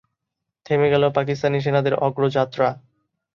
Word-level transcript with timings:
থেমে 0.65 0.87
গেল 0.93 1.03
পাকিস্তানি 1.17 1.57
সেনাদের 1.61 1.93
অগ্রযাত্রা। 1.99 2.67